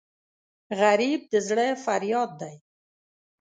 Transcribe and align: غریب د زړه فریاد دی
غریب 0.81 1.21
د 1.31 1.33
زړه 1.47 1.67
فریاد 1.85 2.29
دی 2.41 2.55